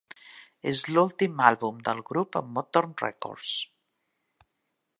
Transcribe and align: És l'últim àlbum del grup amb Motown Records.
És 0.69 0.79
l'últim 0.93 1.43
àlbum 1.49 1.83
del 1.89 2.01
grup 2.09 2.39
amb 2.41 2.49
Motown 2.57 2.97
Records. 3.03 3.53